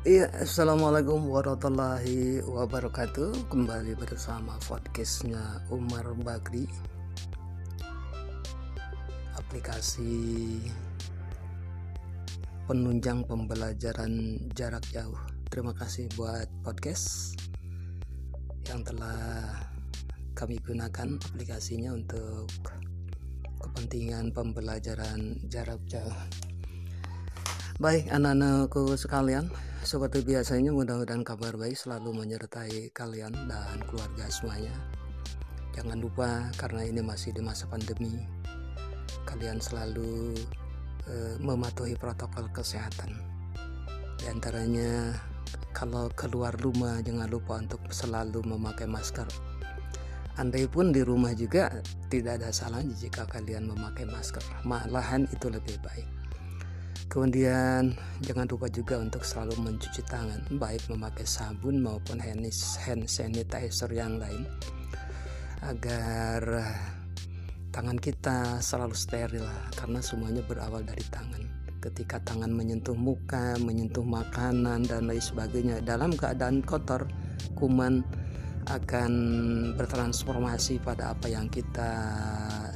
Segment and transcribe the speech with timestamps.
[0.00, 3.52] Iya, assalamualaikum warahmatullahi wabarakatuh.
[3.52, 6.64] Kembali bersama podcastnya Umar Bagri.
[9.36, 10.56] Aplikasi
[12.64, 15.20] penunjang pembelajaran jarak jauh.
[15.52, 17.36] Terima kasih buat podcast
[18.72, 19.52] yang telah
[20.32, 22.48] kami gunakan aplikasinya untuk
[23.60, 26.48] kepentingan pembelajaran jarak jauh.
[27.80, 29.48] Baik, anak-anakku sekalian,
[29.80, 34.76] seperti biasanya mudah-mudahan kabar baik selalu menyertai kalian dan keluarga semuanya.
[35.72, 38.20] Jangan lupa karena ini masih di masa pandemi,
[39.24, 40.36] kalian selalu
[41.08, 43.16] uh, mematuhi protokol kesehatan.
[44.20, 45.16] Di antaranya
[45.72, 49.24] kalau keluar rumah jangan lupa untuk selalu memakai masker.
[50.36, 51.80] Andai pun di rumah juga
[52.12, 54.44] tidak ada salahnya jika kalian memakai masker.
[54.68, 56.19] Malahan itu lebih baik
[57.10, 57.90] Kemudian
[58.22, 62.46] jangan lupa juga untuk selalu mencuci tangan baik memakai sabun maupun hand
[63.10, 64.46] sanitizer yang lain
[65.66, 66.62] agar
[67.74, 69.42] tangan kita selalu steril
[69.74, 71.42] karena semuanya berawal dari tangan.
[71.82, 77.10] Ketika tangan menyentuh muka, menyentuh makanan dan lain sebagainya dalam keadaan kotor,
[77.58, 78.06] kuman
[78.70, 79.12] akan
[79.74, 81.90] bertransformasi pada apa yang kita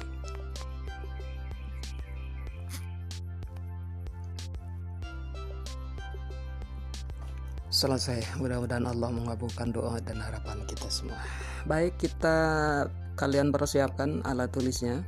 [7.70, 11.18] Selesai, mudah-mudahan Allah mengabulkan doa dan harapan kita semua.
[11.66, 12.36] Baik, kita
[13.18, 15.02] kalian persiapkan alat tulisnya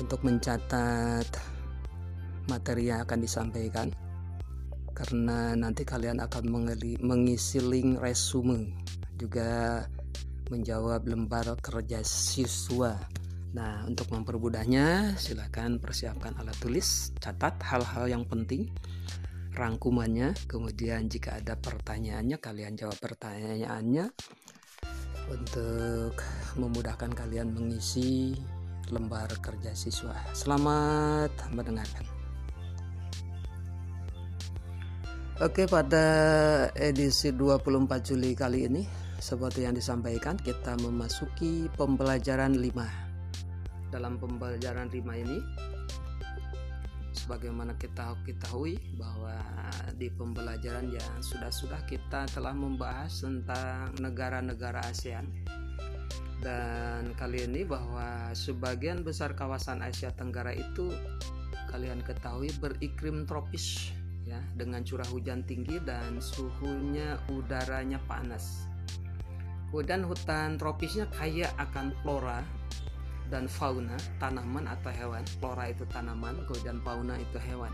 [0.00, 1.26] untuk mencatat
[2.46, 3.88] materi yang akan disampaikan
[4.96, 6.44] karena nanti kalian akan
[7.04, 8.72] mengisi link resume
[9.20, 9.84] juga
[10.48, 12.96] menjawab lembar kerja siswa.
[13.52, 18.72] Nah untuk mempermudahnya silakan persiapkan alat tulis catat hal-hal yang penting
[19.56, 24.08] rangkumannya kemudian jika ada pertanyaannya kalian jawab pertanyaannya.
[25.26, 26.22] Untuk
[26.54, 28.38] memudahkan kalian mengisi
[28.90, 30.14] lembar kerja siswa.
[30.30, 32.06] Selamat mendengarkan.
[35.36, 36.06] Oke, pada
[36.72, 38.82] edisi 24 Juli kali ini
[39.20, 43.92] seperti yang disampaikan kita memasuki pembelajaran 5.
[43.92, 45.38] Dalam pembelajaran 5 ini
[47.26, 49.34] sebagaimana kita ketahui bahwa
[49.98, 55.26] di pembelajaran yang sudah-sudah kita telah membahas tentang negara-negara ASEAN
[56.44, 60.92] dan kali ini bahwa sebagian besar kawasan Asia Tenggara itu
[61.72, 63.92] kalian ketahui beriklim tropis
[64.26, 68.68] ya dengan curah hujan tinggi dan suhunya udaranya panas.
[69.70, 72.40] Kemudian hutan tropisnya kaya akan flora
[73.28, 75.22] dan fauna, tanaman atau hewan.
[75.42, 77.72] Flora itu tanaman, kemudian fauna itu hewan.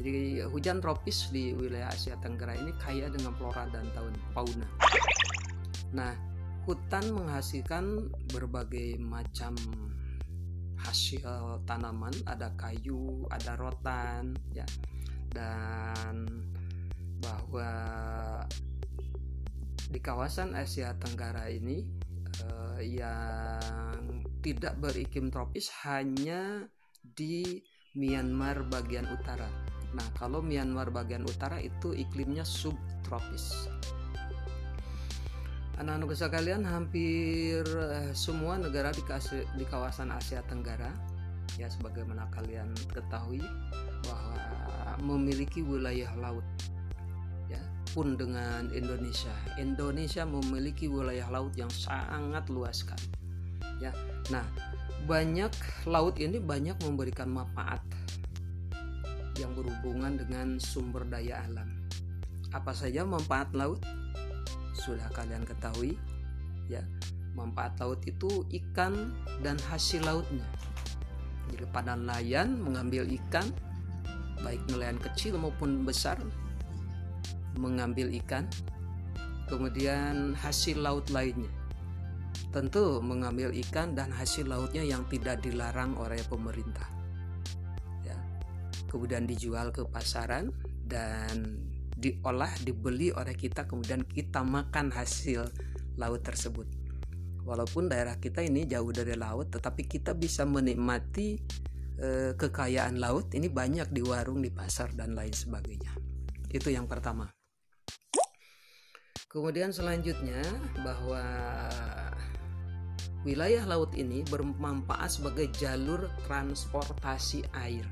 [0.00, 3.84] Jadi hujan tropis di wilayah Asia Tenggara ini kaya dengan flora dan
[4.32, 4.64] fauna.
[5.92, 6.16] Nah,
[6.64, 9.56] hutan menghasilkan berbagai macam
[10.80, 12.12] hasil tanaman.
[12.24, 14.66] Ada kayu ada rotan ya.
[15.30, 16.26] Dan
[17.20, 17.70] bahwa
[19.90, 21.84] di kawasan Asia Tenggara ini
[22.46, 26.64] eh, yang tidak beriklim tropis hanya
[27.02, 27.60] di
[27.98, 29.50] Myanmar bagian utara.
[29.90, 33.66] Nah, kalau Myanmar bagian utara itu iklimnya subtropis
[35.80, 39.00] anak-anak sekalian hampir eh, semua negara di,
[39.56, 40.92] di kawasan Asia Tenggara
[41.56, 43.40] ya sebagaimana kalian ketahui
[44.04, 44.36] bahwa
[45.00, 46.44] memiliki wilayah laut
[47.48, 47.58] ya
[47.96, 49.32] pun dengan Indonesia.
[49.56, 53.08] Indonesia memiliki wilayah laut yang sangat luas sekali.
[53.80, 53.96] Ya.
[54.28, 54.44] Nah,
[55.08, 55.50] banyak
[55.88, 57.80] laut ini banyak memberikan manfaat
[59.40, 61.80] yang berhubungan dengan sumber daya alam.
[62.52, 63.80] Apa saja manfaat laut?
[64.90, 65.94] Sudah kalian ketahui,
[66.66, 66.82] ya.
[67.38, 70.42] Manfaat laut itu ikan dan hasil lautnya.
[71.54, 73.46] Jadi pada nelayan mengambil ikan,
[74.42, 76.18] baik nelayan kecil maupun besar,
[77.54, 78.50] mengambil ikan,
[79.46, 81.54] kemudian hasil laut lainnya.
[82.50, 86.90] Tentu mengambil ikan dan hasil lautnya yang tidak dilarang oleh pemerintah.
[88.02, 88.18] Ya.
[88.90, 90.50] Kemudian dijual ke pasaran
[90.82, 91.69] dan
[92.00, 95.44] diolah, dibeli oleh kita, kemudian kita makan hasil
[96.00, 96.64] laut tersebut.
[97.44, 101.36] Walaupun daerah kita ini jauh dari laut, tetapi kita bisa menikmati
[102.00, 105.92] eh, kekayaan laut ini banyak di warung, di pasar dan lain sebagainya.
[106.48, 107.28] Itu yang pertama.
[109.30, 110.42] Kemudian selanjutnya
[110.82, 111.22] bahwa
[113.22, 117.86] wilayah laut ini bermanfaat sebagai jalur transportasi air.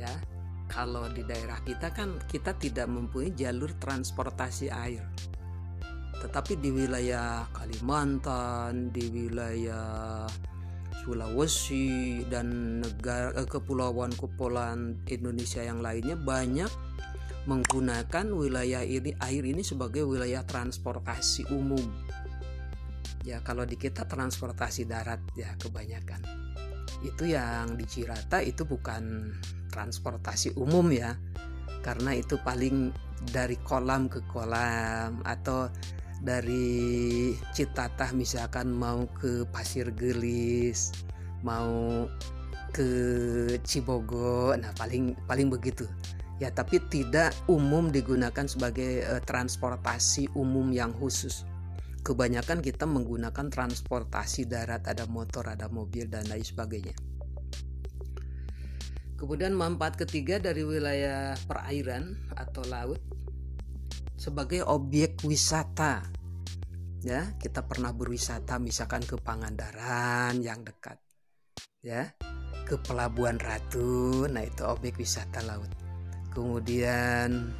[0.00, 0.08] Ya,
[0.70, 5.02] kalau di daerah kita kan kita tidak mempunyai jalur transportasi air.
[6.20, 10.28] Tetapi di wilayah Kalimantan, di wilayah
[11.00, 16.68] Sulawesi dan negara eh, kepulauan-kepulauan Indonesia yang lainnya banyak
[17.48, 21.82] menggunakan wilayah ini air ini sebagai wilayah transportasi umum.
[23.24, 26.20] Ya, kalau di kita transportasi darat ya kebanyakan.
[27.00, 29.32] Itu yang di Cirata itu bukan
[29.70, 31.16] transportasi umum ya.
[31.80, 32.92] Karena itu paling
[33.32, 35.72] dari kolam ke kolam atau
[36.20, 40.92] dari Citatah misalkan mau ke Pasir Gelis,
[41.40, 42.04] mau
[42.70, 42.90] ke
[43.64, 45.88] Cibogo, nah paling paling begitu.
[46.40, 51.44] Ya tapi tidak umum digunakan sebagai uh, transportasi umum yang khusus.
[52.00, 57.09] Kebanyakan kita menggunakan transportasi darat ada motor ada mobil dan lain sebagainya
[59.20, 62.96] kemudian manfaat ketiga dari wilayah perairan atau laut
[64.16, 66.08] sebagai objek wisata.
[67.04, 70.96] Ya kita pernah berwisata misalkan ke Pangandaran yang dekat
[71.84, 72.08] ya
[72.64, 74.24] ke Pelabuhan Ratu.
[74.24, 75.68] Nah itu objek wisata laut.
[76.32, 77.52] Kemudian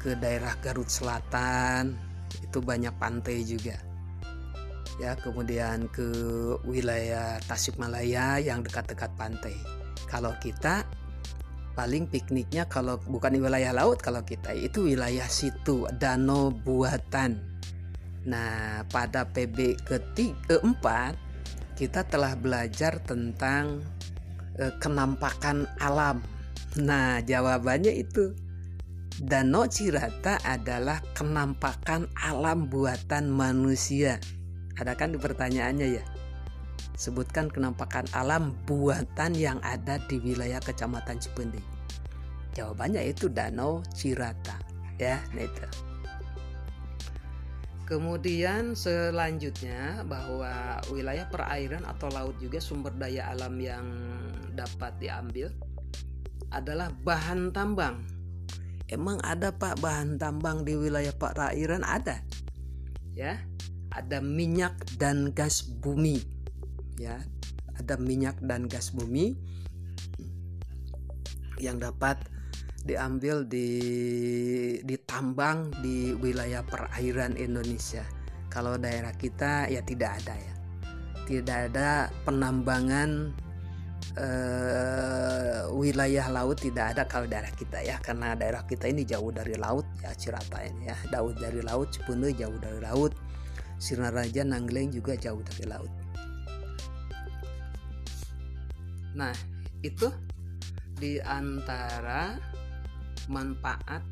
[0.00, 1.96] ke daerah Garut Selatan
[2.44, 3.76] itu banyak pantai juga.
[5.00, 6.08] Ya kemudian ke
[6.68, 9.79] wilayah Tasikmalaya yang dekat-dekat pantai
[10.10, 10.82] kalau kita
[11.78, 17.38] paling pikniknya kalau bukan di wilayah laut kalau kita itu wilayah situ danau buatan
[18.26, 21.14] nah pada PB keempat
[21.78, 23.80] kita telah belajar tentang
[24.58, 26.20] eh, kenampakan alam
[26.78, 28.30] Nah, jawabannya itu
[29.18, 34.22] Danau Cirata adalah kenampakan alam buatan manusia.
[34.78, 36.04] Ada kan pertanyaannya ya?
[37.00, 41.56] Sebutkan kenampakan alam buatan yang ada di wilayah Kecamatan Cipendi.
[42.52, 44.60] Jawabannya itu Danau Cirata,
[45.00, 45.64] ya, nah itu.
[47.88, 53.86] Kemudian selanjutnya bahwa wilayah perairan atau laut juga sumber daya alam yang
[54.52, 55.48] dapat diambil
[56.52, 58.04] adalah bahan tambang.
[58.92, 62.20] Emang ada Pak bahan tambang di wilayah Pak Rairan ada.
[63.16, 63.40] Ya.
[63.90, 66.39] Ada minyak dan gas bumi.
[67.00, 67.16] Ya.
[67.80, 69.32] Ada minyak dan gas bumi
[71.56, 72.20] yang dapat
[72.84, 73.68] diambil di
[74.84, 78.04] ditambang di wilayah perairan Indonesia.
[78.52, 80.54] Kalau daerah kita ya tidak ada ya.
[81.24, 83.32] Tidak ada penambangan
[84.18, 89.54] uh, wilayah laut tidak ada kalau daerah kita ya karena daerah kita ini jauh dari
[89.54, 93.14] laut ya Cirata ya jauh dari laut Cipunde jauh dari laut
[93.80, 95.92] Sirnaraja Nanggleng juga jauh dari laut
[99.16, 99.34] nah
[99.80, 100.12] itu
[101.00, 102.36] di antara
[103.32, 104.04] manfaat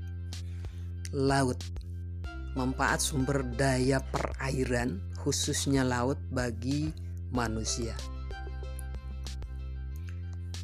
[1.12, 1.60] laut.
[2.56, 6.90] Manfaat sumber daya perairan khususnya laut bagi
[7.30, 7.94] manusia.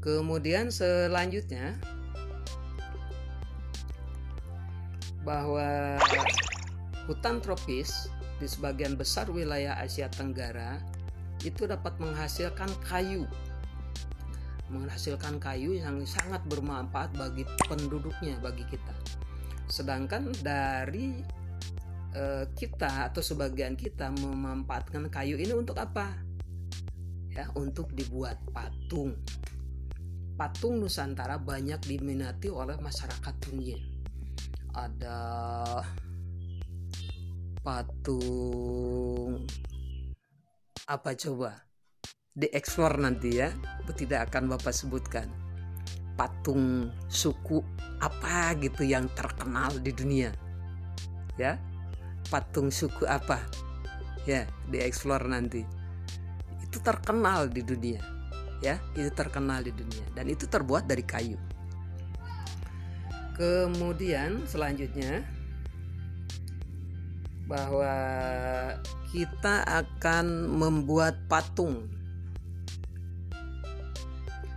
[0.00, 1.76] Kemudian selanjutnya
[5.25, 5.97] bahwa
[7.09, 10.76] hutan tropis di sebagian besar wilayah Asia Tenggara
[11.41, 13.25] itu dapat menghasilkan kayu
[14.73, 18.94] menghasilkan kayu yang sangat bermanfaat bagi penduduknya bagi kita.
[19.68, 21.21] Sedangkan dari
[22.12, 26.16] e, kita atau sebagian kita memanfaatkan kayu ini untuk apa?
[27.35, 29.18] Ya untuk dibuat patung.
[30.35, 33.78] Patung Nusantara banyak diminati oleh masyarakat dunia.
[34.75, 35.23] ada
[37.62, 39.47] patung
[40.85, 41.63] apa coba
[42.35, 43.50] dieksplor nanti ya.
[43.87, 45.31] Tidak akan bapak sebutkan
[46.14, 47.59] patung suku
[47.99, 50.31] apa gitu yang terkenal di dunia.
[51.38, 51.59] Ya
[52.31, 53.38] patung suku apa?
[54.26, 55.62] Ya dieksplor nanti.
[56.62, 58.03] Itu terkenal di dunia.
[58.62, 60.07] Ya itu terkenal di dunia.
[60.14, 61.38] Dan itu terbuat dari kayu.
[63.35, 65.26] Kemudian selanjutnya
[67.45, 67.95] bahwa
[69.11, 71.91] kita akan membuat patung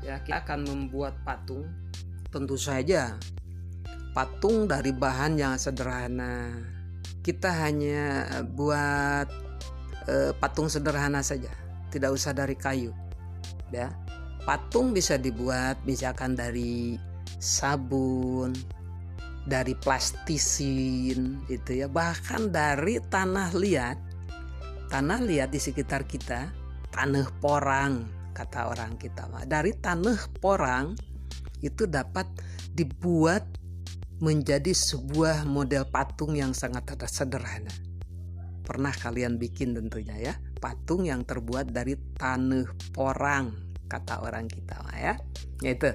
[0.08, 1.68] ya kita akan membuat patung.
[2.32, 3.20] Tentu saja.
[4.16, 6.56] Patung dari bahan yang sederhana.
[7.20, 9.28] Kita hanya buat
[10.08, 11.52] eh, patung sederhana saja.
[11.92, 12.96] Tidak usah dari kayu.
[13.76, 13.92] Ya.
[14.48, 16.96] Patung bisa dibuat misalkan dari
[17.44, 18.56] sabun
[19.44, 21.92] dari plastisin itu ya.
[21.92, 24.00] Bahkan dari tanah liat.
[24.88, 26.48] Tanah liat di sekitar kita
[26.96, 30.94] tanah porang kata orang kita mah dari tanah porang
[31.66, 32.30] itu dapat
[32.70, 33.42] dibuat
[34.22, 37.74] menjadi sebuah model patung yang sangat sederhana.
[38.62, 43.54] Pernah kalian bikin tentunya ya, patung yang terbuat dari tanah porang
[43.90, 45.14] kata orang kita mah ya.
[45.66, 45.90] Itu.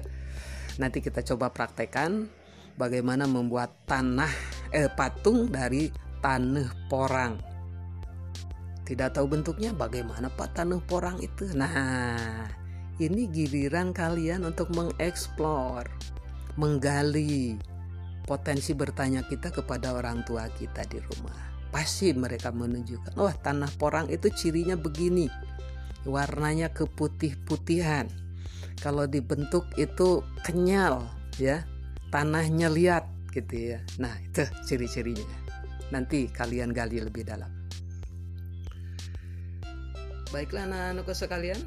[0.81, 2.27] Nanti kita coba praktekkan
[2.75, 4.31] bagaimana membuat tanah
[4.73, 7.52] eh patung dari tanah porang
[8.83, 11.47] tidak tahu bentuknya bagaimana Pak tanah porang itu.
[11.55, 12.47] Nah,
[12.99, 15.87] ini giliran kalian untuk mengeksplor,
[16.59, 17.55] menggali
[18.27, 21.35] potensi bertanya kita kepada orang tua kita di rumah.
[21.71, 25.31] Pasti mereka menunjukkan, wah tanah porang itu cirinya begini.
[26.03, 28.11] Warnanya keputih-putihan.
[28.83, 31.07] Kalau dibentuk itu kenyal
[31.39, 31.63] ya.
[32.11, 33.79] Tanahnya liat gitu ya.
[33.97, 35.25] Nah, itu ciri-cirinya.
[35.89, 37.62] Nanti kalian gali lebih dalam.
[40.33, 41.61] Baiklah anak-anakku sekalian,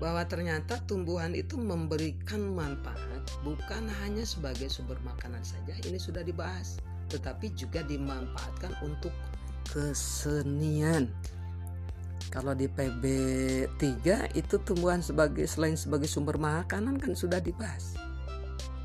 [0.00, 6.80] bahwa ternyata tumbuhan itu memberikan manfaat bukan hanya sebagai sumber makanan saja, ini sudah dibahas,
[7.12, 9.12] tetapi juga dimanfaatkan untuk
[9.68, 11.10] kesenian.
[12.32, 13.04] Kalau di PB
[13.76, 17.92] 3 itu tumbuhan sebagai selain sebagai sumber makanan kan sudah dibahas.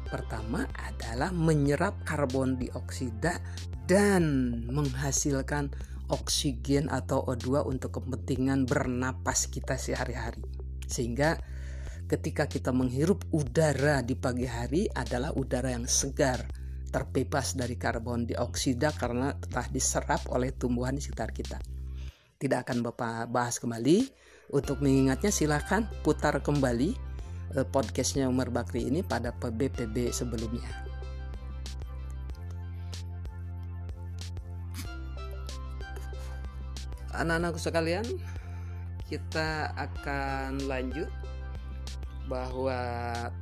[0.08, 3.40] Pertama adalah menyerap karbon dioksida
[3.88, 5.72] dan menghasilkan
[6.08, 10.44] oksigen atau O2 untuk kepentingan bernapas kita sehari-hari.
[10.88, 11.40] Sehingga
[12.08, 16.48] ketika kita menghirup udara di pagi hari adalah udara yang segar,
[16.88, 21.60] terbebas dari karbon dioksida karena telah diserap oleh tumbuhan di sekitar kita.
[22.38, 24.26] Tidak akan Bapak bahas kembali.
[24.48, 26.96] Untuk mengingatnya silahkan putar kembali
[27.60, 30.87] eh, podcastnya Umar Bakri ini pada PBPB sebelumnya.
[37.18, 38.06] Anak-anakku sekalian
[39.08, 41.10] kita akan lanjut
[42.28, 42.76] bahwa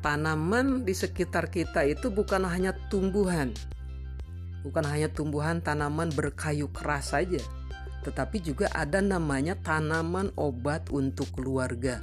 [0.05, 3.50] tanaman di sekitar kita itu bukan hanya tumbuhan.
[4.62, 7.41] Bukan hanya tumbuhan tanaman berkayu keras saja.
[8.05, 12.01] Tetapi juga ada namanya tanaman obat untuk keluarga.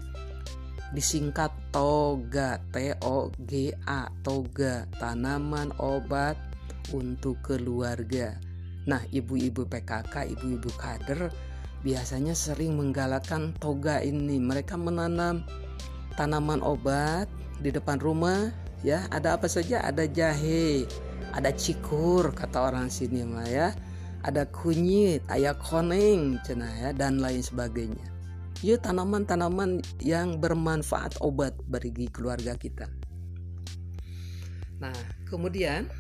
[0.91, 4.91] Disingkat toga T O G A toga.
[4.99, 6.35] Tanaman obat
[6.91, 8.35] untuk keluarga.
[8.91, 11.31] Nah ibu-ibu PKK ibu-ibu kader
[11.83, 14.39] biasanya sering menggalakkan toga ini.
[14.39, 15.47] Mereka menanam
[16.15, 17.27] tanaman obat
[17.59, 18.51] di depan rumah,
[18.87, 19.07] ya.
[19.11, 19.83] Ada apa saja?
[19.83, 20.87] Ada jahe,
[21.35, 23.75] ada cikur kata orang sini mah ya.
[24.23, 28.07] Ada kunyit, ayah koneng, cina ya, dan lain sebagainya.
[28.63, 32.87] Ya tanaman-tanaman yang bermanfaat obat bagi keluarga kita.
[34.79, 34.95] Nah,
[35.27, 35.91] kemudian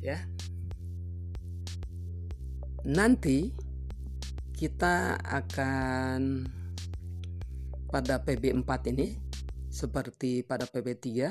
[0.00, 0.20] ya
[2.84, 3.50] nanti
[4.54, 6.46] kita akan
[7.90, 9.18] pada PB4 ini
[9.72, 11.30] seperti pada PB3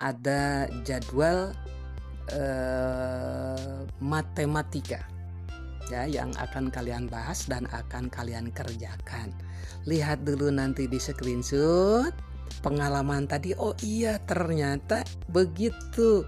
[0.00, 1.52] ada jadwal
[2.32, 5.04] eh, matematika
[5.90, 9.34] ya yang akan kalian bahas dan akan kalian kerjakan.
[9.84, 12.14] Lihat dulu nanti di screenshot
[12.62, 13.52] pengalaman tadi.
[13.58, 16.24] Oh iya ternyata begitu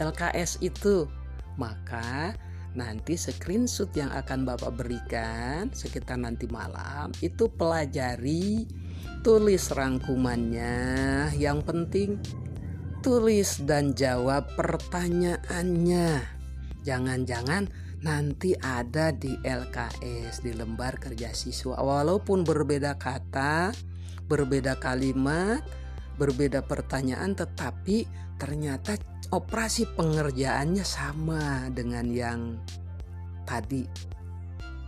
[0.00, 1.06] LKS itu.
[1.54, 2.34] Maka
[2.74, 8.66] nanti screenshot yang akan Bapak berikan sekitar nanti malam itu pelajari
[9.24, 11.32] tulis rangkumannya.
[11.38, 12.10] Yang penting
[13.00, 16.22] tulis dan jawab pertanyaannya.
[16.84, 17.70] Jangan-jangan
[18.04, 21.80] nanti ada di LKS di lembar kerja siswa.
[21.80, 23.72] Walaupun berbeda kata
[24.24, 25.60] berbeda kalimat
[26.16, 28.06] berbeda pertanyaan tetapi
[28.38, 28.96] ternyata
[29.30, 32.40] operasi pengerjaannya sama dengan yang
[33.44, 33.84] tadi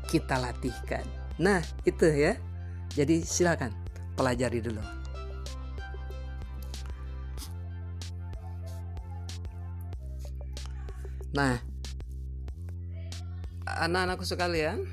[0.08, 1.04] kita latihkan.
[1.36, 2.34] Nah, itu ya.
[2.96, 3.74] Jadi silakan
[4.16, 4.80] pelajari dulu.
[11.36, 11.60] Nah,
[13.68, 14.88] anak-anakku sekalian,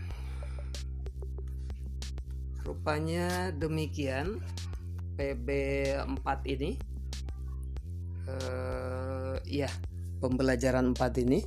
[2.68, 4.44] rupanya demikian
[5.16, 6.76] PB4 ini.
[8.28, 8.83] Uh,
[9.54, 9.70] ya,
[10.18, 11.46] pembelajaran 4 ini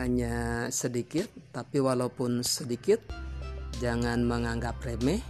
[0.00, 3.04] hanya sedikit, tapi walaupun sedikit,
[3.84, 5.20] jangan menganggap remeh.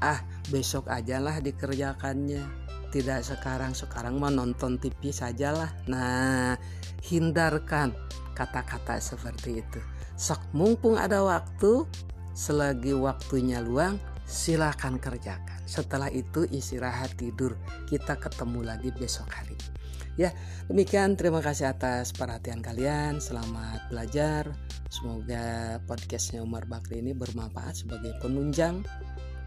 [0.00, 2.64] Ah, besok ajalah dikerjakannya.
[2.88, 5.68] Tidak sekarang, sekarang mau nonton TV sajalah.
[5.90, 6.56] Nah,
[7.04, 7.92] hindarkan
[8.32, 9.80] kata-kata seperti itu.
[10.16, 11.84] Sok mumpung ada waktu,
[12.32, 15.60] selagi waktunya luang, silahkan kerjakan.
[15.68, 17.58] Setelah itu istirahat tidur.
[17.84, 19.75] Kita ketemu lagi besok hari.
[20.16, 20.32] Ya,
[20.72, 23.20] demikian terima kasih atas perhatian kalian.
[23.20, 24.48] Selamat belajar.
[24.88, 28.80] Semoga podcastnya Umar Bakri ini bermanfaat sebagai penunjang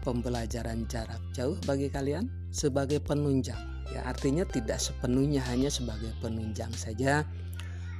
[0.06, 3.58] pembelajaran jarak jauh bagi kalian sebagai penunjang.
[3.90, 7.26] Ya, artinya tidak sepenuhnya hanya sebagai penunjang saja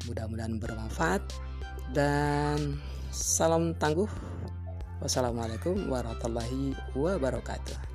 [0.08, 1.20] Mudah-mudahan bermanfaat
[1.92, 2.80] dan
[3.12, 4.08] salam tangguh.
[5.00, 7.89] Wassalamualaikum warahmatullahi wabarakatuh.